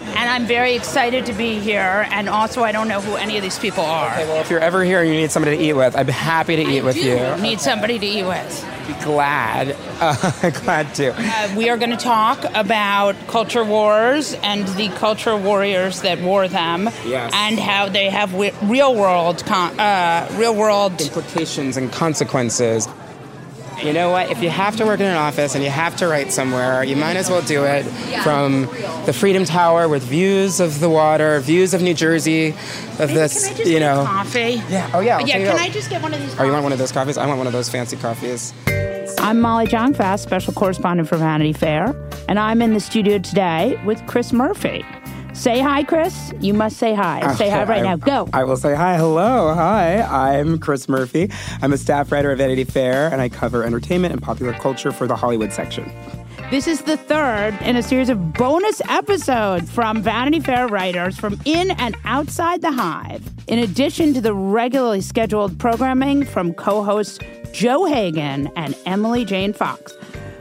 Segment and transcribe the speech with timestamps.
[0.00, 2.06] and I'm very excited to be here.
[2.10, 4.12] And also, I don't know who any of these people are.
[4.12, 6.56] Okay, well, if you're ever here and you need somebody to eat with, I'm happy
[6.56, 7.36] to eat I with you.
[7.42, 8.68] Need somebody to eat with.
[8.86, 11.12] Be glad, uh, glad to.
[11.16, 16.46] Uh, we are going to talk about culture wars and the culture warriors that wore
[16.46, 17.32] them, yes.
[17.34, 22.86] and how they have real world, con- uh, real world implications and consequences
[23.82, 24.30] you know what?
[24.30, 26.96] If you have to work in an office and you have to write somewhere, you
[26.96, 27.84] might as well do it
[28.22, 28.62] from
[29.06, 32.48] the Freedom Tower with views of the water, views of New Jersey,
[32.98, 34.04] of this, you know.
[34.04, 34.62] coffee?
[34.68, 34.90] Yeah.
[34.94, 35.18] Oh yeah.
[35.18, 35.38] I'll yeah.
[35.38, 36.30] Can I just get one of these?
[36.30, 36.40] Coffees?
[36.40, 37.18] Oh, you want one of those coffees?
[37.18, 38.52] I want one of those fancy coffees.
[39.18, 41.96] I'm Molly Jong-Fast, special correspondent for Vanity Fair,
[42.28, 44.84] and I'm in the studio today with Chris Murphy.
[45.36, 46.32] Say hi, Chris.
[46.40, 47.20] You must say hi.
[47.22, 47.96] Okay, say hi right I, now.
[47.96, 48.28] Go.
[48.32, 48.96] I will say hi.
[48.96, 49.52] Hello.
[49.52, 50.00] Hi.
[50.00, 51.30] I'm Chris Murphy.
[51.60, 55.06] I'm a staff writer at Vanity Fair, and I cover entertainment and popular culture for
[55.06, 55.92] the Hollywood section.
[56.50, 61.38] This is the third in a series of bonus episodes from Vanity Fair writers from
[61.44, 67.18] in and outside the hive, in addition to the regularly scheduled programming from co hosts
[67.52, 69.92] Joe Hagan and Emily Jane Fox.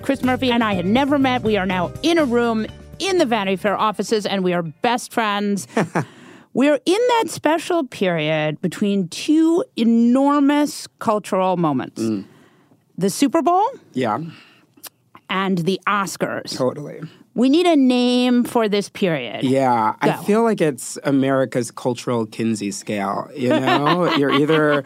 [0.03, 1.43] Chris Murphy and I had never met.
[1.43, 2.65] We are now in a room
[2.99, 5.67] in the Vanity Fair offices, and we are best friends.
[6.53, 12.25] We're in that special period between two enormous cultural moments mm.
[12.97, 13.65] the Super Bowl.
[13.93, 14.19] Yeah.
[15.29, 16.55] And the Oscars.
[16.55, 17.01] Totally.
[17.35, 19.43] We need a name for this period.
[19.43, 20.09] Yeah, Go.
[20.09, 23.29] I feel like it's America's cultural Kinsey scale.
[23.35, 24.85] You know, you're either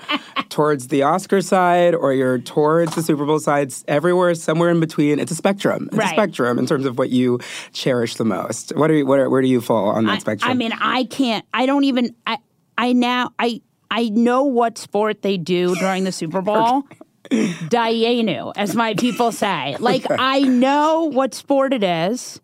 [0.50, 3.72] towards the Oscar side or you're towards the Super Bowl side.
[3.88, 5.20] Everywhere, somewhere in between.
[5.20, 5.90] It's a spectrum.
[5.90, 6.08] It's right.
[6.08, 7.40] a spectrum in terms of what you
[7.72, 8.76] cherish the most.
[8.76, 10.50] What are you, what are, where do you fall on that I, spectrum?
[10.50, 11.46] I mean, I can't.
[11.54, 12.16] I don't even.
[12.26, 12.40] I
[12.80, 13.62] I now I
[13.92, 16.84] I know what sport they do during the Super Bowl.
[17.30, 19.76] Dayenu, as my people say.
[19.90, 22.40] Like I know what sport it is.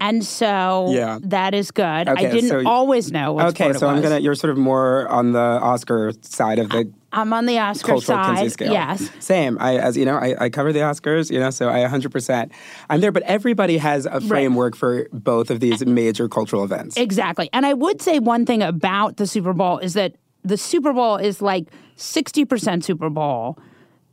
[0.00, 1.18] And so yeah.
[1.22, 2.08] that is good.
[2.08, 5.08] Okay, I didn't so, always know what Okay, so I'm gonna you're sort of more
[5.08, 8.52] on the Oscar side of the I'm on the Oscar side.
[8.52, 8.72] Scale.
[8.72, 9.10] Yes.
[9.18, 9.58] Same.
[9.60, 12.50] I as you know, I, I, cover the Oscars, you know, so I 100%
[12.90, 14.78] I'm there, but everybody has a framework right.
[14.78, 16.96] for both of these major cultural events.
[16.96, 17.48] Exactly.
[17.52, 20.14] And I would say one thing about the Super Bowl is that
[20.44, 23.58] the Super Bowl is like 60% Super Bowl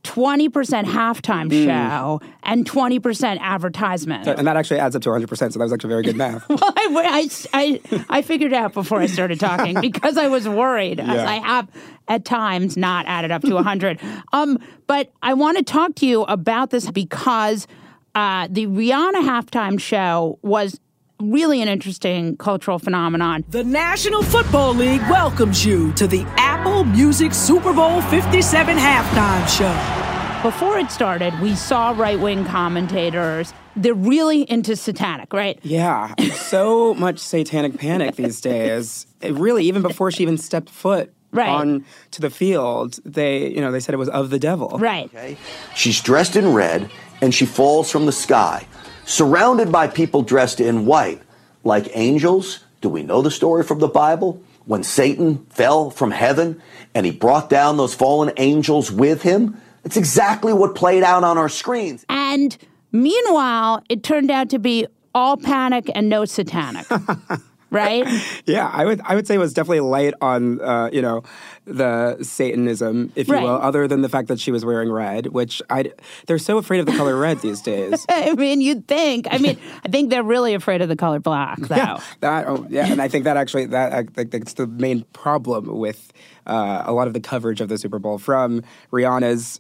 [0.06, 1.66] 20% halftime mm.
[1.66, 4.28] show and 20% advertisement.
[4.28, 6.48] And that actually adds up to 100%, so that was actually very good math.
[6.50, 10.48] well, I, I, I, I, figured it out before I started talking because I was
[10.48, 11.12] worried, yeah.
[11.12, 11.70] as I have
[12.08, 14.00] at times not added up to 100.
[14.34, 17.68] um, but I want to talk to you about this because
[18.14, 20.80] uh, the Rihanna halftime show was
[21.20, 23.44] really an interesting cultural phenomenon.
[23.50, 26.24] The National Football League welcomes you to the
[26.66, 30.42] Apple Music Super Bowl 57 halftime show.
[30.42, 33.54] Before it started, we saw right wing commentators.
[33.76, 35.60] They're really into satanic, right?
[35.62, 39.06] Yeah, so much satanic panic these days.
[39.22, 41.48] It really, even before she even stepped foot right.
[41.48, 44.76] on to the field, they, you know, they said it was of the devil.
[44.80, 45.06] Right.
[45.06, 45.38] Okay.
[45.76, 46.90] She's dressed in red
[47.22, 48.66] and she falls from the sky
[49.06, 51.22] surrounded by people dressed in white,
[51.64, 52.62] like angels.
[52.82, 54.42] Do we know the story from the Bible?
[54.66, 56.62] When Satan fell from heaven
[56.94, 59.62] and he brought down those fallen angels with him?
[59.84, 62.06] It's exactly what played out on our screens.
[62.10, 62.58] And
[62.92, 66.88] meanwhile, it turned out to be all panic and no satanic.
[67.76, 68.06] right?
[68.46, 71.24] Yeah, I would I would say it was definitely light on uh, you know
[71.66, 75.62] the Satanism, if you will, other than the fact that she was wearing red, which
[75.70, 75.92] I
[76.28, 78.06] they're so afraid of the color red these days.
[78.10, 79.28] I mean, you'd think.
[79.32, 81.76] I mean, I think they're really afraid of the color black, though.
[81.76, 85.04] Yeah, that oh, yeah, and I think that actually that I think that's the main
[85.14, 86.14] problem with
[86.46, 88.62] uh, a lot of the coverage of the Super Bowl from
[88.92, 89.60] Rihanna's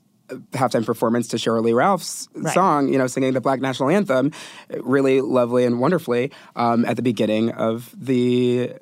[0.52, 2.54] halftime performance to Lee Ralph's Right.
[2.54, 4.32] song, you know, singing the Black National Anthem,
[4.82, 8.74] really lovely and wonderfully um, at the beginning of the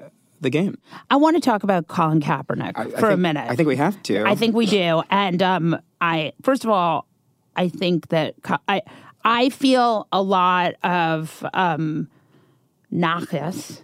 [0.41, 0.77] the game.
[1.09, 3.49] I want to talk about Colin Kaepernick I- I for a minute.
[3.49, 4.25] I think we have to.
[4.25, 5.01] I think we do.
[5.09, 7.07] And um, I first of all,
[7.55, 8.35] I think that
[8.67, 8.81] I
[9.23, 12.09] I feel a lot of um,
[12.93, 13.81] nachas.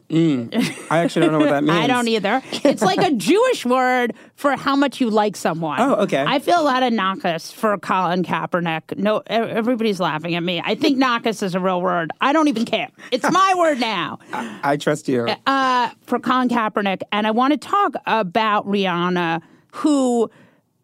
[0.92, 1.78] I actually don't know what that means.
[1.84, 2.42] I don't either.
[2.64, 5.80] It's like a Jewish word for how much you like someone.
[5.80, 6.24] Oh, okay.
[6.26, 8.98] I feel a lot of nachas for Colin Kaepernick.
[8.98, 10.62] No, everybody's laughing at me.
[10.64, 12.12] I think nachas is a real word.
[12.22, 12.90] I don't even care.
[13.12, 14.20] It's my word now.
[14.32, 15.28] I trust you.
[15.46, 19.42] uh, for Colin Kaepernick, and I want to talk about Rihanna,
[19.72, 20.30] who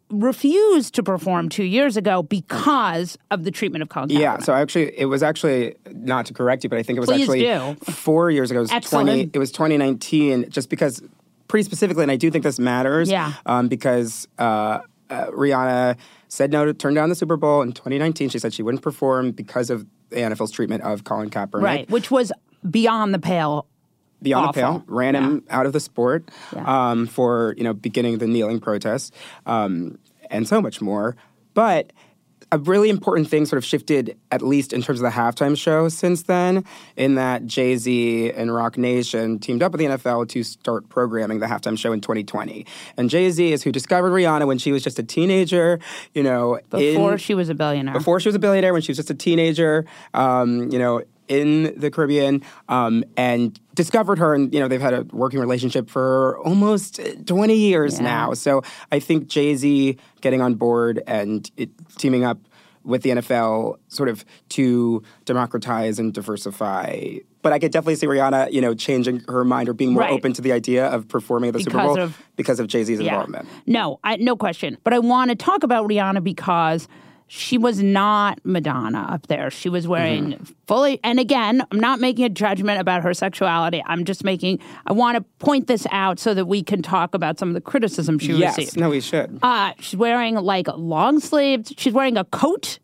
[0.10, 4.19] refused to perform two years ago because of the treatment of Colin Kaepernick.
[4.19, 7.10] Yeah, so actually, it was actually not to correct you, but I think it was
[7.10, 7.75] Please actually do.
[7.92, 8.60] four years ago.
[8.60, 9.07] It was Excellent.
[9.07, 9.30] twenty.
[9.34, 11.02] It was 2019, just because
[11.48, 13.10] pretty specifically, and I do think this matters.
[13.10, 13.34] Yeah.
[13.46, 14.80] Um, because uh,
[15.10, 15.98] uh, Rihanna
[16.28, 18.30] said no to turn down the Super Bowl in 2019.
[18.30, 21.62] She said she wouldn't perform because of the NFL's treatment of Colin Kaepernick.
[21.62, 22.31] right, which was
[22.69, 23.68] beyond the pale.
[24.25, 24.62] Beyond Awful.
[24.74, 26.89] the pale, ran him out of the sport Yeah.
[26.92, 29.13] um, for you know beginning the kneeling protest
[29.45, 29.98] um,
[30.30, 31.16] and so much more.
[31.54, 31.94] But
[32.51, 35.89] a really important thing sort of shifted, at least in terms of the halftime show,
[35.89, 36.63] since then,
[36.95, 41.39] in that Jay Z and Roc Nation teamed up with the NFL to start programming
[41.39, 42.66] the halftime show in 2020.
[42.98, 45.80] And Jay Z is who discovered Rihanna when she was just a teenager,
[46.13, 47.94] you know, Before in, she was a billionaire.
[47.95, 51.74] before she was a billionaire, when she was just a teenager, um, you know, in
[51.77, 54.33] the Caribbean, um, and discovered her.
[54.33, 58.04] And you know, they've had a working relationship for almost 20 years Yeah.
[58.06, 58.33] now.
[58.33, 58.62] So
[58.92, 62.38] I think Jay Z getting on board and it, teaming up
[62.83, 67.16] with the NFL, sort of to democratize and diversify.
[67.42, 70.12] But I could definitely see Rihanna, you know, changing her mind or being more Right.
[70.12, 73.00] open to the idea of performing at the Super Bowl of- because of Jay Z's
[73.00, 73.13] Yeah.
[73.13, 73.48] involvement.
[73.66, 74.78] No, I, no question.
[74.83, 76.88] But I want to talk about Rihanna because
[77.27, 79.50] she was not Madonna up there.
[79.50, 80.44] She was wearing Mm-hmm.
[80.68, 83.83] fully, and again, I'm not making a judgment about her sexuality.
[83.86, 87.39] I'm just making, I want to point this out so that we can talk about
[87.39, 88.77] some of the criticism she Yes, received.
[88.80, 89.39] no, we should.
[89.42, 91.74] Uh, she's wearing like long sleeves.
[91.77, 92.80] She's wearing a coat.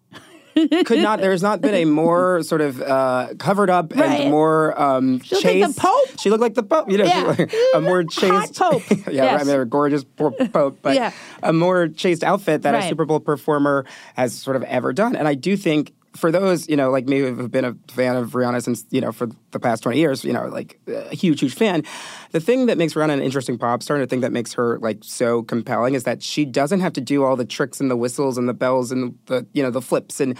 [0.85, 1.19] Could not.
[1.21, 4.21] There's not been a more sort of uh, covered up Right.
[4.21, 5.81] and more um, She looked like the.
[5.81, 6.19] Pope.
[6.19, 6.91] She looked like the Pope.
[6.91, 7.35] You know, Yeah.
[7.35, 8.83] she- a more chaste Pope.
[8.89, 9.41] yeah, Yes.
[9.41, 11.11] I mean, a gorgeous Pope, but Yeah.
[11.41, 12.83] a more chaste outfit that Right.
[12.83, 15.15] a Super Bowl performer has sort of ever done.
[15.15, 15.93] And I do think.
[16.13, 19.11] For those, you know, like me who've been a fan of Rihanna since, you know,
[19.11, 21.83] for the past 20 years, you know, like a huge, huge fan,
[22.31, 24.77] the thing that makes Rihanna an interesting pop star and the thing that makes her
[24.79, 27.95] like so compelling is that she doesn't have to do all the tricks and the
[27.95, 30.37] whistles and the bells and the, you know, the flips and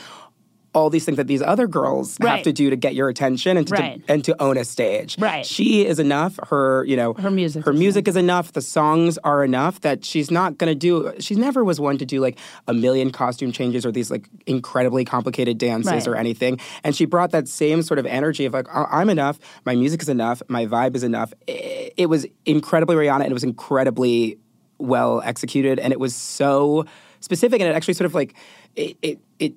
[0.74, 3.68] all these things that these other girls have to do to get your attention and
[3.68, 5.18] to, to- and to own a stage.
[5.20, 5.46] Right.
[5.46, 6.40] She is enough.
[6.48, 8.54] Her, you know, Her music Her is music is enough.
[8.54, 11.14] The songs are enough that she's not going to do.
[11.20, 12.40] She never was one to do like
[12.70, 16.08] a million costume changes or these like incredibly complicated dances Right.
[16.08, 16.58] or anything.
[16.86, 19.40] And she brought that same sort of energy of like, "I- I'm enough.
[19.66, 20.42] My music is enough.
[20.48, 21.34] My vibe is enough.
[21.48, 24.38] It, it was incredibly Rihanna, and it was incredibly
[24.78, 26.86] well executed, and it was so
[27.20, 28.34] specific, and it actually sort of like
[28.76, 29.54] it it, it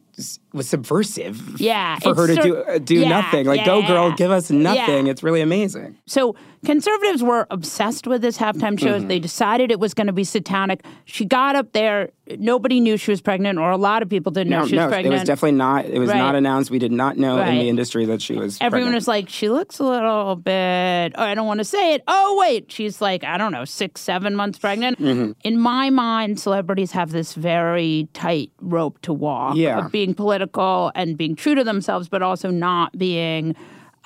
[0.52, 1.60] was subversive.
[1.60, 3.46] Yeah, for her to do uh, do yeah, nothing.
[3.46, 5.06] Like, yeah, go girl, give us nothing.
[5.06, 5.12] Yeah.
[5.12, 5.98] It's really amazing.
[6.06, 8.98] So conservatives were obsessed with this halftime show.
[8.98, 9.08] Mm-hmm.
[9.08, 10.84] They decided it was going to be satanic.
[11.04, 12.10] She got up there.
[12.38, 14.80] Nobody knew she was pregnant, or a lot of people didn't know No, she was
[14.82, 15.14] no, it pregnant.
[15.14, 15.84] was definitely not.
[15.84, 16.18] It was Right.
[16.18, 16.70] not announced.
[16.70, 18.56] We did not know in the industry that she was.
[18.58, 18.62] Pregnant.
[18.62, 18.94] Everyone pregnant.
[18.94, 22.02] was like, she looks a little bit, oh, I don't want to say it.
[22.08, 24.98] Oh, wait, she's like, I don't know, six, seven months pregnant.
[24.98, 25.32] Mm-hmm.
[25.42, 29.88] In my mind, celebrities have this very tight rope to walk Yeah.
[30.04, 33.54] Being political and being true to themselves, but also not being.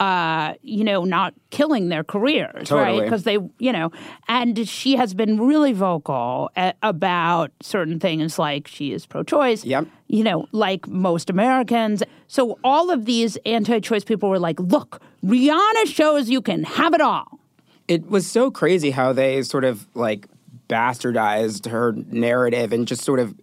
[0.00, 3.02] Uh, you know, not killing their careers, right?
[3.02, 3.90] Because they, you know,
[4.28, 9.88] and she has been really vocal a- about certain things, like she is pro-choice Yep.
[10.06, 12.04] you know, like most Americans.
[12.28, 16.94] So all of these anti choice people were like, look, Rihanna shows you can have
[16.94, 17.40] it all.
[17.88, 20.28] it was so crazy how they sort of like
[20.68, 23.34] bastardized her narrative and just sort of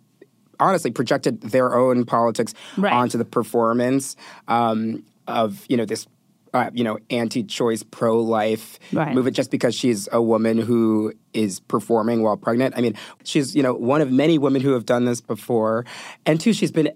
[0.60, 2.94] honestly projected their own politics Right.
[2.94, 4.16] onto the performance
[4.48, 6.08] um, of you know this
[6.54, 9.14] uh, you know anti-choice pro-life Right.
[9.14, 12.94] movement just because she's a woman who is performing while pregnant i mean
[13.26, 15.86] she's you know one of many women who have done this before
[16.26, 16.90] and two she's been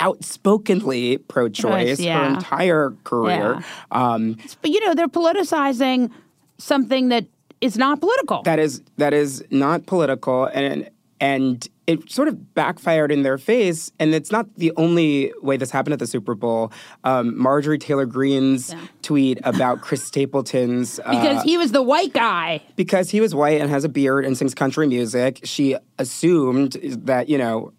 [0.00, 2.18] outspokenly pro-choice yeah.
[2.18, 3.62] her entire career Yeah.
[3.90, 6.10] um, But you know, they're politicizing
[6.58, 7.26] something that
[7.60, 8.42] is not political.
[8.42, 10.88] That is that is not political, and
[11.20, 13.92] and it sort of backfired in their face.
[13.98, 16.72] And it's not the only way this happened at the Super Bowl.
[17.04, 18.80] Um, Marjorie Taylor Greene's yeah.
[19.02, 23.60] tweet about Chris Stapleton's uh, because he was the white guy because he was white
[23.60, 25.40] and has a beard and sings country music.
[25.44, 27.72] She assumed that you know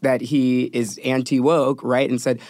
[0.00, 2.08] that he is anti woke, right?
[2.08, 2.40] And said,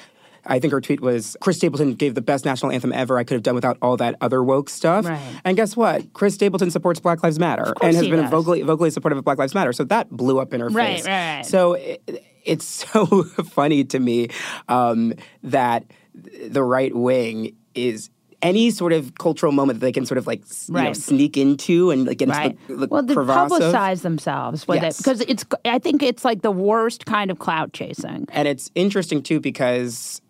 [0.46, 3.34] I think her tweet was Chris Stapleton gave the best national anthem ever I could
[3.34, 5.04] have done without all that other woke stuff.
[5.04, 5.40] Right.
[5.44, 6.12] And guess what?
[6.12, 9.54] Chris Stapleton supports Black Lives Matter and has been vocally vocally supportive of Black Lives
[9.54, 9.72] Matter.
[9.72, 11.06] So that blew up in her right, face.
[11.06, 11.46] Right, right.
[11.46, 14.28] So it, it's so funny to me
[14.68, 18.10] um, that the right wing is
[18.42, 20.84] any sort of cultural moment that they can sort of like right.
[20.84, 22.52] know, sneak into and like get right.
[22.52, 24.98] into the, the well, they publicize themselves with yes.
[24.98, 25.44] it because it's.
[25.64, 28.26] I think it's like the worst kind of clout chasing.
[28.30, 30.20] And it's interesting too because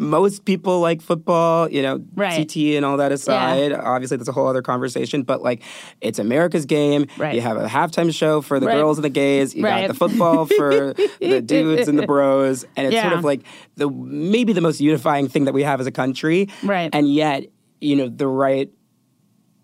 [0.00, 2.48] most people like football, you know, right.
[2.48, 3.70] CT and all that aside.
[3.70, 3.82] Yeah.
[3.82, 5.22] Obviously, that's a whole other conversation.
[5.22, 5.62] But like,
[6.00, 7.06] it's America's game.
[7.18, 7.34] Right.
[7.34, 8.76] You have a halftime show for the right.
[8.76, 9.54] girls and the gays.
[9.54, 12.64] You got the football for the dudes and the bros.
[12.76, 13.02] And it's yeah.
[13.02, 13.42] sort of like
[13.76, 16.48] the maybe the most unifying thing that we have as a country.
[16.62, 16.88] Right.
[16.94, 17.44] And yet,
[17.82, 18.70] you know, the right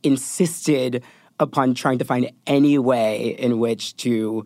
[0.02, 1.02] insisted
[1.40, 4.45] upon trying to find any way in which to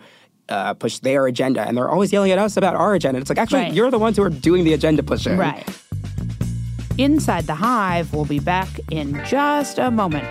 [0.51, 3.21] uh, push their agenda, and they're always yelling at us about our agenda.
[3.21, 3.73] It's like, actually, right.
[3.73, 5.37] you're the ones who are doing the agenda pushing.
[5.37, 5.67] Right.
[6.99, 10.29] Inside the Hive, we'll be back in just a moment.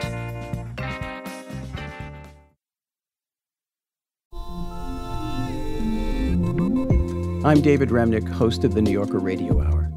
[7.45, 9.89] I'm David Remnick, host of the New Yorker Radio Hour.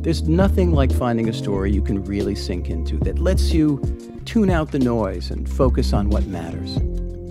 [0.00, 3.80] There's nothing like finding a story you can really sink into that lets you
[4.24, 6.76] tune out the noise and focus on what matters.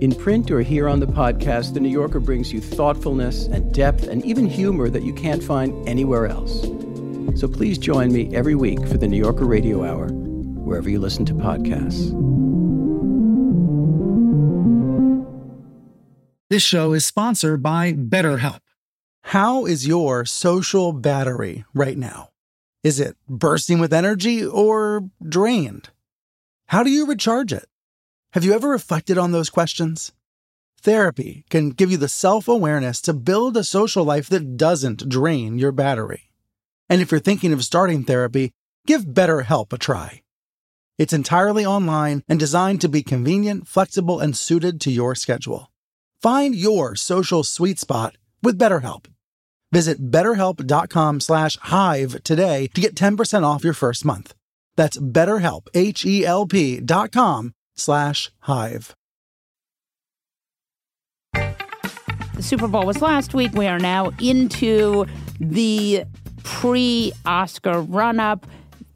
[0.01, 4.07] In print or here on the podcast, The New Yorker brings you thoughtfulness and depth
[4.07, 6.63] and even humor that you can't find anywhere else.
[7.39, 11.23] So please join me every week for The New Yorker Radio Hour, wherever you listen
[11.25, 12.09] to podcasts.
[16.49, 18.61] This show is sponsored by BetterHelp.
[19.25, 22.29] How is your social battery right now?
[22.83, 25.91] Is it bursting with energy or drained?
[26.65, 27.67] How do you recharge it?
[28.33, 30.13] Have you ever reflected on those questions?
[30.81, 35.59] Therapy can give you the self awareness to build a social life that doesn't drain
[35.59, 36.31] your battery.
[36.87, 38.51] And if you're thinking of starting therapy,
[38.87, 40.21] give BetterHelp a try.
[40.97, 45.69] It's entirely online and designed to be convenient, flexible, and suited to your schedule.
[46.21, 49.07] Find your social sweet spot with BetterHelp.
[49.73, 54.33] Visit betterhelp.com slash hive today to get 10% off your first month.
[54.77, 58.95] That's betterhelp, H-E-L-P dot com slash hive.
[61.33, 63.51] The Super Bowl was last week.
[63.53, 65.05] We are now into
[65.39, 66.05] the
[66.43, 68.47] pre-Oscar run-up.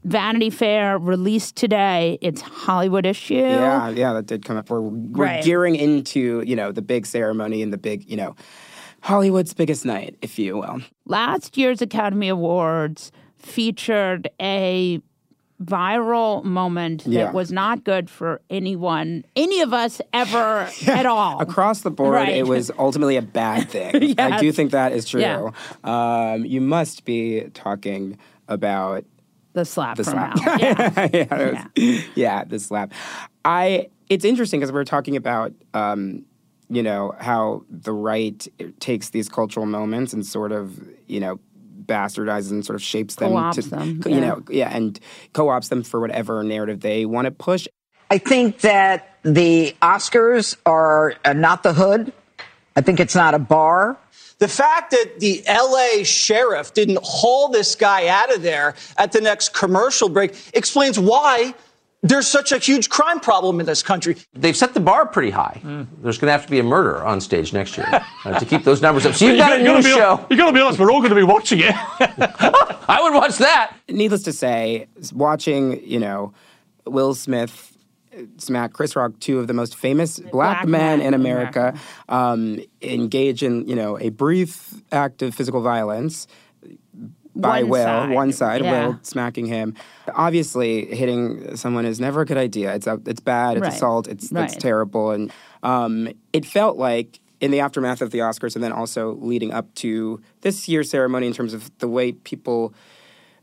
[0.04, 3.34] Vanity Fair released today its Hollywood issue.
[3.34, 4.70] Yeah, yeah, that did come up.
[4.70, 5.44] We're, we're Right.
[5.44, 8.36] gearing into, you know, the big ceremony and the big, you know,
[9.00, 10.80] Hollywood's biggest night, if you will.
[11.06, 15.00] Last year's Academy Awards featured a
[15.62, 17.32] viral moment that Yeah.
[17.32, 21.40] was not good for anyone, any of us ever at all.
[21.40, 22.36] Across the board, Right.
[22.36, 24.14] it was ultimately a bad thing.
[24.18, 25.20] I do think that is true.
[25.22, 25.50] Yeah.
[25.84, 29.04] Um, you must be talking about
[29.54, 30.36] the slap the slap.
[30.60, 31.08] Yeah.
[31.12, 32.92] yeah, was- yeah, the slap.
[33.44, 33.88] I.
[34.08, 36.24] It's interesting because we're talking about, um,
[36.68, 38.46] you know, how the right
[38.78, 41.40] takes these cultural moments and sort of, you know,
[41.86, 44.20] bastardizes and sort of shapes them Co-ops to, them, you yeah.
[44.20, 44.98] know, yeah, and
[45.32, 47.66] co-ops them for whatever narrative they want to push.
[48.10, 52.12] I think that the Oscars are uh, not the hood.
[52.76, 53.98] I think it's not a bar.
[54.38, 59.22] The fact that the LA sheriff didn't haul this guy out of there at the
[59.22, 61.54] next commercial break explains why
[62.08, 64.16] there's such a huge crime problem in this country.
[64.34, 65.60] They've set the bar pretty high.
[65.62, 67.86] There's going to have to be a murder on stage next year
[68.24, 69.14] uh, to keep those numbers up.
[69.14, 70.24] So you've got a new be, show.
[70.30, 70.78] You got to be honest.
[70.78, 71.74] We're all going to be watching it.
[72.88, 73.76] I would watch that.
[73.88, 76.32] Needless to say, watching, you know,
[76.86, 77.76] Will Smith
[78.38, 81.78] smack Chris Rock, two of the most famous black, Black men men in in America,
[82.08, 86.26] um, engage in, you know, a brief act of physical violence
[87.40, 88.86] by One Will, side, one side, yeah.
[88.88, 89.74] Will smacking him.
[90.14, 92.74] Obviously, hitting someone is never a good idea.
[92.74, 93.56] It's a, it's bad.
[93.58, 93.72] It's Right.
[93.72, 94.08] assault.
[94.08, 94.44] It's Right.
[94.44, 95.10] it's terrible.
[95.10, 95.30] And
[95.62, 99.72] um, it felt like in the aftermath of the Oscars, and then also leading up
[99.76, 102.72] to this year's ceremony, in terms of the way people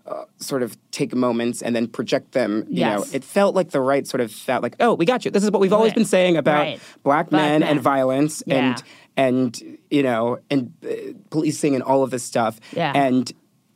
[0.06, 2.66] uh, sort of take moments and then project them.
[2.68, 3.00] You Yes.
[3.00, 5.32] know, it felt like the right sort of felt like, oh, we got you.
[5.32, 5.96] This is what we've always Right.
[5.96, 6.80] been saying about Right.
[7.04, 7.70] black, Black men, men.
[7.70, 8.56] and violence Yeah.
[8.72, 8.84] and
[9.16, 12.60] and you know and uh, policing and all of this stuff.
[12.76, 12.92] Yeah.
[12.94, 13.32] And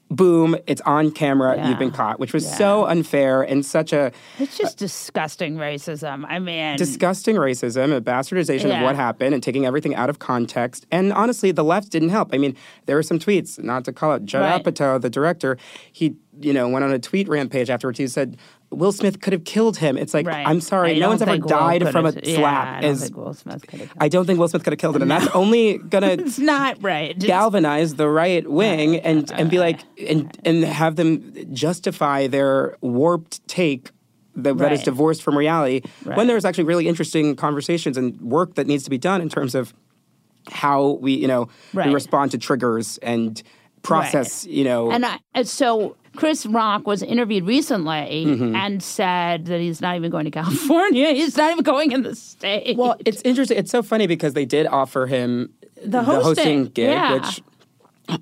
[0.09, 1.69] boom, it's on camera, Yeah.
[1.69, 6.25] you've been caught, which was so unfair and such a It's just uh, disgusting racism.
[6.27, 8.77] I mean, disgusting racism, a bastardization Yeah.
[8.79, 10.85] of what happened, and taking everything out of context.
[10.91, 12.29] And honestly, the left didn't help.
[12.33, 14.63] I mean, there were some tweets, not to call it Judd Right.
[14.63, 15.57] Apatow, the director,
[15.91, 17.97] he you know went on a tweet rampage afterwards.
[17.97, 18.37] He said
[18.69, 19.97] Will Smith could have killed him.
[19.97, 20.45] It's like Right.
[20.45, 22.67] I'm sorry, I no one's ever Will died from a yeah, slap.
[22.67, 23.93] I don't as- think Will Smith could have.
[23.97, 26.77] I don't think Will Smith could have killed him, and that's only gonna It's not
[26.83, 27.17] right.
[27.17, 32.77] Galvanize the right wing and uh, and be like and and have them justify their
[32.81, 33.91] warped take
[34.35, 36.15] that, that is divorced from reality Right.
[36.17, 39.55] when there's actually really interesting conversations and work that needs to be done in terms
[39.55, 39.73] of
[40.51, 41.87] how we you know Right.
[41.87, 43.41] we respond to triggers and
[43.81, 48.55] process you know And I, and so Chris Rock was interviewed recently Mhm.
[48.55, 51.11] and said that he's not even going to California.
[51.13, 52.75] He's not even going in the state.
[52.77, 55.49] well it's interesting it's so funny because they did offer him
[55.85, 57.13] The hosting, gig yeah.
[57.13, 57.41] which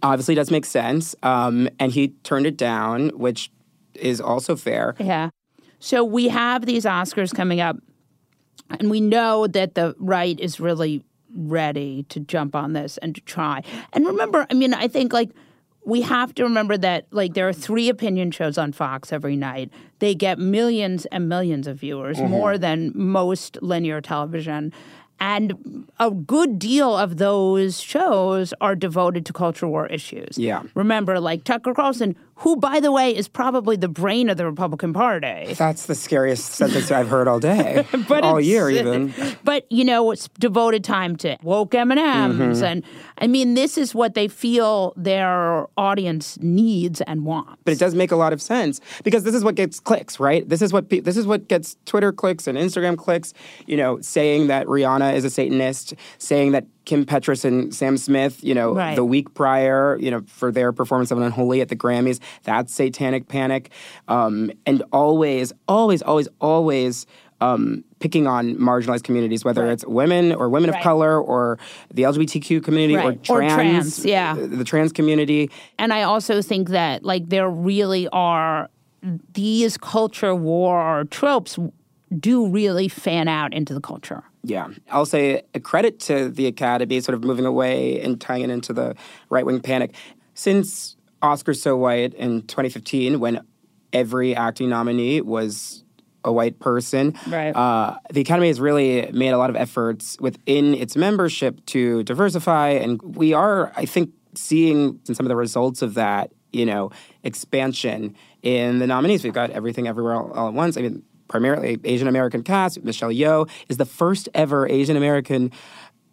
[0.03, 3.49] obviously does make sense um, and he turned it down which
[3.95, 5.29] is also fair Yeah.
[5.79, 7.77] So we have these Oscars coming up,
[8.79, 11.03] and we know that the right is really
[11.35, 13.61] ready to jump on this and to try.
[13.93, 15.29] And remember, I mean, I think like
[15.86, 19.70] we have to remember that like there are three opinion shows on Fox every night.
[20.00, 22.30] They get millions and millions of viewers, Mhm.
[22.30, 24.74] more than most linear television.
[25.19, 30.38] And a good deal of those shows are devoted to culture war issues.
[30.38, 30.63] Yeah.
[30.75, 34.91] Remember, like Tucker Carlson, who, by the way, is probably the brain of the Republican
[34.91, 35.53] Party.
[35.53, 39.13] That's the scariest sentence I've heard all day, But all year even.
[39.45, 42.65] But you know, it's devoted time to woke M and M's, Mhm.
[42.65, 42.84] and
[43.19, 47.55] I mean, this is what they feel their audience needs and wants.
[47.63, 50.48] But it does make a lot of sense because this is what gets clicks, right?
[50.48, 53.34] This is what pe- this is what gets Twitter clicks and Instagram clicks.
[53.65, 58.43] You know, saying that Rihanna is a Satanist, saying that Kim Petras and Sam Smith,
[58.43, 58.95] you know, Right.
[58.95, 63.27] the week prior, you know, for their performance of Unholy at the Grammys, that's satanic
[63.27, 63.69] panic,
[64.07, 67.05] um, and always, always, always, always.
[67.41, 70.77] Um, picking on marginalized communities, whether it's women or women Right.
[70.77, 71.59] of color or
[71.93, 73.29] the LGBTQ community or Right.
[73.29, 74.35] Or trans, trans, yeah.
[74.39, 75.51] the trans community.
[75.77, 78.69] And I also think that like there really are
[79.33, 81.59] these culture war tropes
[82.17, 84.24] do really fan out into the culture.
[84.43, 84.67] Yeah.
[84.91, 88.74] I'll say a credit to the Academy, sort of moving away and tying it into
[88.74, 88.95] the
[89.29, 89.93] right wing panic.
[90.36, 93.41] Since Oscars So White in 2015, when
[93.91, 95.84] every acting nominee was
[96.23, 97.51] a white person, Right.
[97.56, 102.69] uh, the Academy has really made a lot of efforts within its membership to diversify.
[102.69, 106.91] And we are, I think, seeing some of the results of that, you know,
[107.23, 109.23] expansion in the nominees.
[109.23, 110.77] We've got Everything Everywhere All, all at Once.
[110.77, 112.83] I mean, primarily Asian American cast.
[112.83, 115.51] Michelle Yeoh is the first ever Asian American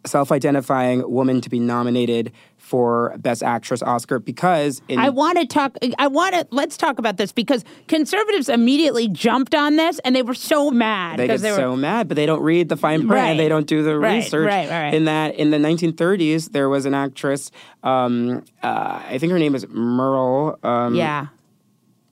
[0.05, 5.77] self-identifying woman to be nominated for Best Actress Oscar because in I want to talk.
[5.99, 10.23] I want to let's talk about this because conservatives immediately jumped on this and they
[10.23, 13.01] were so mad they get they were so mad, but they don't read the fine
[13.07, 13.31] print Right.
[13.31, 14.47] and they don't do the Right, research.
[14.47, 14.95] right, right.
[14.95, 17.51] In that, in the 1930s, there was an actress.
[17.85, 20.59] Um, uh, I think her name is Merle.
[20.63, 21.27] Um, yeah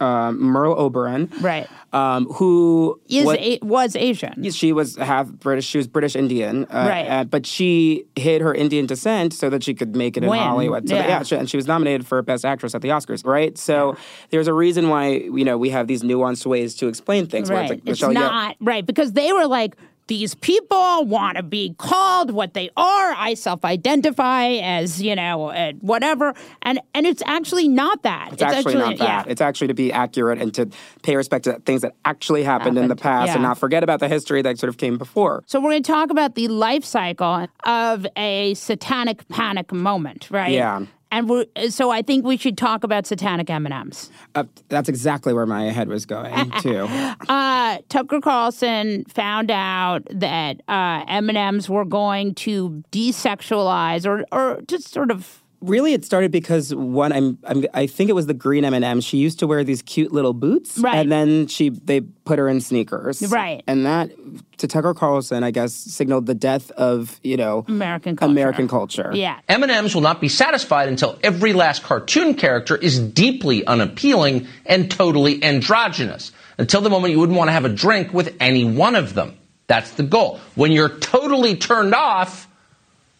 [0.00, 1.30] um, Merle Oberon.
[1.40, 4.48] right Um, who is wa- a, was Asian.
[4.50, 5.66] she was half British.
[5.66, 7.06] She was British Indian, uh, Right.
[7.06, 10.88] uh, but she hid her Indian descent so that she could make it in Hollywood.
[10.88, 11.02] So Yeah.
[11.02, 13.26] that- yeah, she, and she was nominated for Best Actress at the Oscars.
[13.26, 13.58] Right.
[13.58, 13.96] So
[14.30, 17.50] there's a reason why you know we have these nuanced ways to explain things.
[17.50, 17.62] Right.
[17.62, 19.76] it's like it's not right because they were like
[20.10, 23.14] these people want to be called what they are.
[23.16, 28.32] I self-identify as you know uh, whatever, and and it's actually not that.
[28.32, 29.26] It's, actually, not that.
[29.26, 29.30] Yeah.
[29.30, 30.68] It's actually to be accurate and to
[31.04, 34.00] pay respect to things that actually happened, in the Happened, past and not forget about
[34.00, 35.44] the history that sort of came before.
[35.46, 40.50] So we're going to talk about the life cycle of a satanic panic moment, right?
[40.50, 40.86] Yeah.
[41.12, 44.10] And we're, so I think we should talk about satanic M&Ms.
[44.34, 46.86] Uh, that's exactly where my head was going, too.
[47.28, 54.92] Uh, Tucker Carlson found out that uh, M&Ms were going to desexualize or, or just
[54.92, 58.64] sort of Really, it started because one, I'm, I'm, I think it was the green
[58.64, 59.00] M&M.
[59.02, 60.96] She used to wear these cute little boots, Right.
[60.96, 63.62] and then she they put her in sneakers, Right.
[63.66, 64.10] And that,
[64.58, 68.30] to Tucker Carlson, I guess, signaled the death of you know American culture.
[68.32, 69.10] American culture.
[69.14, 69.38] Yeah.
[69.48, 75.42] M&Ms will not be satisfied until every last cartoon character is deeply unappealing and totally
[75.44, 76.32] androgynous.
[76.58, 79.36] Until the moment you wouldn't want to have a drink with any one of them.
[79.66, 80.40] That's the goal.
[80.54, 82.48] When you're totally turned off,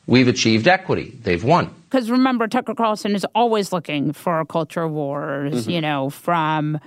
[0.07, 1.19] we've achieved equity.
[1.23, 1.75] They've won.
[1.91, 5.71] Because remember, Tucker Carlson is always looking for culture wars, Mm-hmm.
[5.71, 6.79] you know, from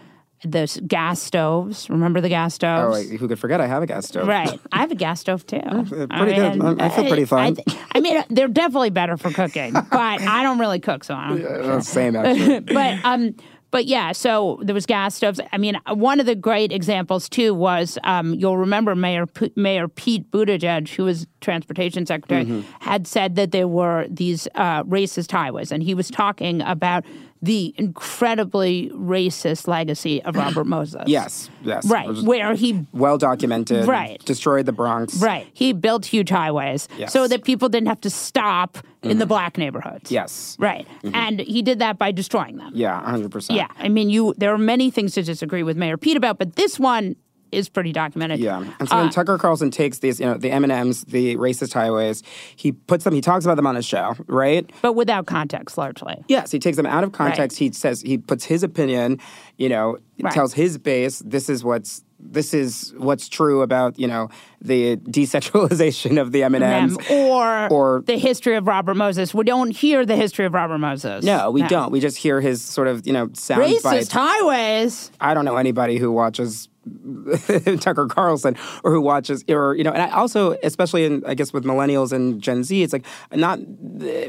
[0.45, 1.89] the gas stoves.
[1.89, 3.09] Remember the gas Oh, stoves?
[3.11, 3.59] wait, who could forget?
[3.61, 4.27] I have a gas stove.
[4.27, 4.59] Right.
[4.71, 5.59] I have a gas stove too.
[5.61, 6.81] pretty good.
[6.81, 7.55] I feel pretty I, fine.
[7.55, 11.29] th- I mean, they're definitely better for cooking, but I don't really cook, so I
[11.29, 11.45] don't.
[11.45, 12.59] Uh, Same actually.
[12.73, 13.35] but um,
[13.73, 15.39] but yeah, so there was gas stoves.
[15.51, 19.87] I mean, one of the great examples too was um, you'll remember Mayor P- Mayor
[19.87, 22.61] Pete Buttigieg, who was transportation secretary, Mm-hmm.
[22.79, 27.03] had said that there were these uh, racist highways, and he was talking about
[27.43, 31.03] the incredibly racist legacy of Robert Moses.
[31.07, 31.85] yes, yes.
[31.85, 33.85] Right, where he well documented.
[33.85, 34.23] Right.
[34.23, 35.15] Destroyed the Bronx.
[35.15, 35.47] Right.
[35.53, 37.11] He built huge highways Yes.
[37.11, 39.27] so that people didn't have to stop in the mm-hmm.
[39.27, 40.09] black neighborhoods.
[40.09, 40.55] Yes.
[40.57, 40.87] Right.
[41.03, 41.15] Mm-hmm.
[41.15, 42.71] And he did that by destroying them.
[42.73, 43.57] Yeah, hundred percent.
[43.57, 43.67] Yeah.
[43.77, 46.79] I mean, you there are many things to disagree with Mayor Pete about, but this
[46.79, 47.17] one
[47.53, 48.39] is pretty documented.
[48.39, 51.03] Yeah, and so Uh, then Tucker Carlson takes these, you know, the M and M's,
[51.05, 52.23] the racist highways.
[52.55, 53.13] He puts them.
[53.13, 54.69] He talks about them on his show, right?
[54.81, 56.23] but without context largely.
[56.27, 57.57] Yes, he takes them out of context.
[57.59, 59.19] He says he puts his opinion,
[59.57, 60.31] you know, Right.
[60.33, 64.29] tells his base this is what's this is what's true about you know
[64.61, 66.97] the desexualization of the M and M's.
[67.09, 69.33] Or, or- the history of Robert Moses.
[69.33, 71.25] We don't hear the history of Robert Moses.
[71.25, 71.91] No, we don't.
[71.91, 74.11] We just hear his sort of you know sound Racist bites.
[74.11, 75.11] highways.
[75.19, 76.69] I don't know anybody who watches
[77.79, 81.53] Tucker Carlson or who watches or you know and I also especially in I guess
[81.53, 83.59] with millennials and Gen Z it's like not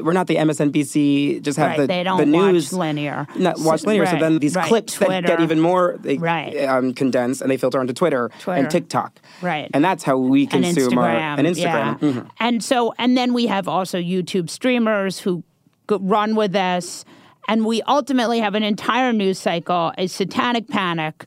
[0.01, 3.27] we're not the MSNBC just have Right, the they don't the watch news linear.
[3.35, 6.55] not watch So- linear so then these right, clips that get even more they Right.
[6.65, 8.59] um, condense and they filter onto Twitter, Twitter.
[8.61, 9.69] and TikTok Right.
[9.73, 11.95] and that's how we and consume Instagram, our and Instagram Yeah.
[12.01, 12.29] Mhm.
[12.39, 15.43] And so, and then we have also YouTube streamers who
[15.89, 17.05] run with this,
[17.47, 21.25] and we ultimately have an entire news cycle, a satanic panic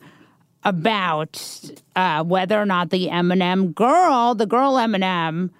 [0.69, 1.61] about
[1.97, 5.51] uh, whether or not the M&M girl, the girl M&M,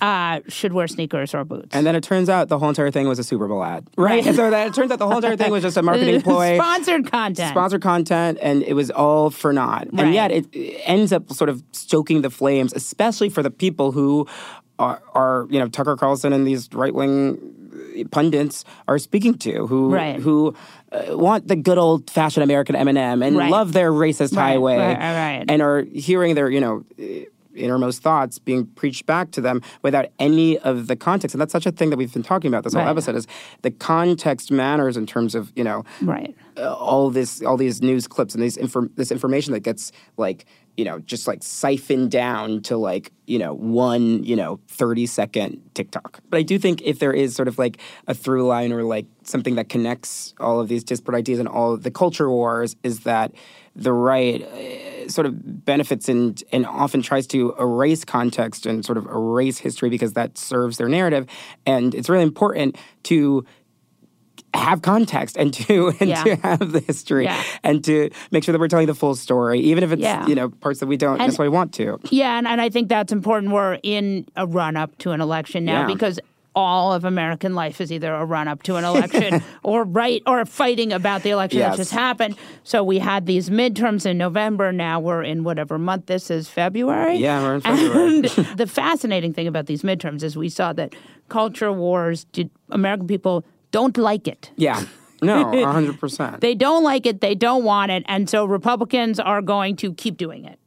[0.00, 1.68] uh, should wear sneakers or boots.
[1.72, 4.26] and then it turns out the whole entire thing was a Super Bowl ad right,
[4.26, 6.56] and so that it turns out the whole entire thing was just a marketing ploy
[6.56, 7.50] Sponsored content.
[7.50, 10.06] sponsored content and it was all for naught Right.
[10.06, 13.92] and yet it, it ends up sort of stoking the flames especially for the people
[13.92, 14.26] who
[14.80, 17.38] are, are you know tucker carlson and these right-wing
[18.10, 20.16] pundits are speaking to who Right.
[20.20, 20.54] who
[21.10, 23.50] want the good old fashioned american m&m and Right.
[23.50, 25.44] love their racist Right, highway right.
[25.48, 26.84] and are hearing their you know
[27.54, 31.34] innermost thoughts being preached back to them without any of the context.
[31.34, 33.26] And that's such a thing that we've been talking about this whole episode is
[33.62, 36.34] the context matters in terms of you know right.
[36.56, 40.46] uh, all this all these news clips and these inform- this information that gets like
[40.76, 45.62] you know just like siphoned down to like you know one you know 30 second
[45.74, 46.20] tiktok.
[46.28, 49.06] But i do think if there is sort of like a through line or like
[49.22, 53.32] something that connects all of these disparate ideas and all the culture wars is that
[53.76, 58.98] the right uh, sort of benefits and and often tries to erase context and sort
[58.98, 61.26] of erase history because that serves their narrative
[61.66, 63.44] and it's really important to
[64.54, 66.22] have context and to and Yeah.
[66.24, 67.42] to have the history Yeah.
[67.64, 70.26] and to make sure that we're telling the full story, even if it's Yeah.
[70.26, 71.98] you know parts that we don't And- necessarily want to.
[72.10, 73.52] Yeah, and, and I think that's important.
[73.52, 76.20] We're in a run up to an election now because
[76.56, 80.44] all of American life is either a run up to an election or right or
[80.44, 81.72] fighting about the election Yes.
[81.72, 82.36] that just happened.
[82.62, 84.70] So we had these midterms in November.
[84.72, 87.16] Now we're in whatever month this is, February.
[87.16, 88.16] Yeah, we're in February.
[88.16, 88.24] And
[88.56, 90.94] the fascinating thing about these midterms is we saw that
[91.28, 94.50] culture wars did American people don't like it.
[94.56, 94.84] Yeah,
[95.22, 96.40] no, hundred percent.
[96.40, 97.20] They don't like it.
[97.20, 100.58] They don't want it, and so Republicans are going to keep doing it.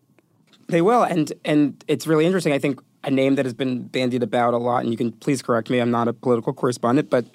[0.68, 2.52] They will, and and it's really interesting.
[2.52, 5.42] I think a name that has been bandied about a lot, and you can please
[5.42, 5.80] correct me.
[5.80, 7.26] I'm not a political correspondent, but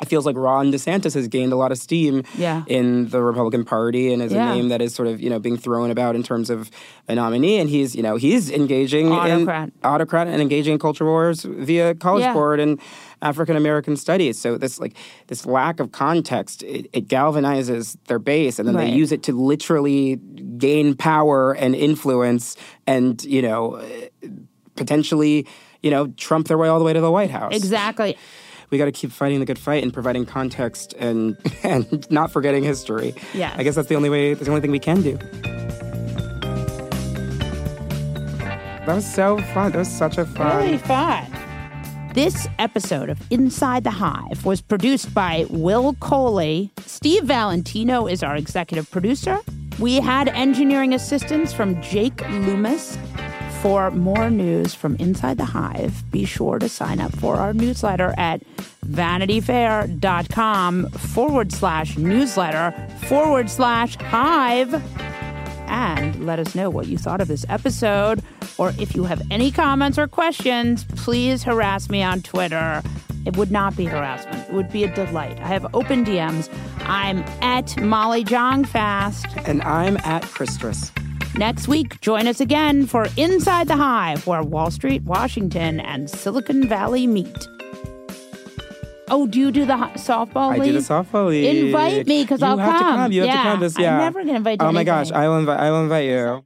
[0.00, 2.62] it feels like Ron DeSantis has gained a lot of steam Yeah.
[2.68, 4.52] in the Republican Party, and is Yeah.
[4.52, 6.70] a name that is sort of you know being thrown about in terms of
[7.08, 7.58] a nominee.
[7.58, 9.68] And he's you know he's engaging Autocrat.
[9.68, 12.32] in autocrat and engaging in culture wars via College Yeah.
[12.32, 12.78] Board and
[13.22, 14.38] African American studies.
[14.38, 14.94] So this like
[15.26, 18.90] this lack of context it, it galvanizes their base, and then Right.
[18.90, 20.20] they use it to literally
[20.58, 23.80] gain power and influence, and you know
[24.78, 25.46] potentially
[25.82, 27.54] you know trump their way all the way to the White House.
[27.54, 28.16] Exactly.
[28.70, 32.64] We got to keep fighting the good fight and providing context and and not forgetting
[32.64, 33.14] history.
[33.34, 33.54] Yeah.
[33.56, 34.34] I guess that's the only way.
[34.34, 35.18] That's the only thing we can do.
[38.86, 39.72] That was so fun.
[39.72, 40.64] That was such a fun.
[40.64, 41.26] Really fun.
[42.14, 46.70] This episode of Inside the Hive was produced by Will Coley.
[46.86, 49.40] Steve Valentino is our executive producer.
[49.78, 52.96] We had engineering assistance from Jake Loomis.
[53.62, 58.14] For more news from Inside the Hive, be sure to sign up for our newsletter
[58.16, 58.40] at
[58.86, 62.72] vanityfair.com forward slash newsletter
[63.06, 64.72] forward slash hive
[65.68, 68.22] and let us know what you thought of this episode.
[68.58, 72.80] Or if you have any comments or questions, please harass me on Twitter.
[73.26, 75.38] It would not be harassment, it would be a delight.
[75.40, 76.48] I have open DMs.
[76.82, 79.26] I'm at Molly Jong-Fast.
[79.46, 80.92] And I'm at Christras.
[81.38, 86.66] Next week, join us again for Inside the Hive, where Wall Street, Washington, and Silicon
[86.66, 87.46] Valley meet.
[89.08, 90.64] Oh, do you do the ho- softball I league?
[90.64, 91.66] do the softball league.
[91.66, 92.78] Invite me because I'll have come.
[92.80, 93.12] to come.
[93.12, 93.60] You have yeah, to come.
[93.60, 93.92] This, yeah.
[93.92, 94.66] I'm never gonna invite you.
[94.66, 95.12] Oh to my gosh.
[95.12, 95.60] I'll invite.
[95.60, 96.44] I'll invite you.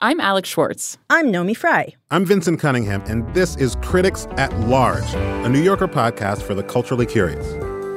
[0.00, 0.98] I'm Alex Schwartz.
[1.08, 1.94] I'm Naomi Fry.
[2.10, 6.64] I'm Vincent Cunningham, and this is Critics at Large, a New Yorker podcast for the
[6.64, 7.46] culturally curious.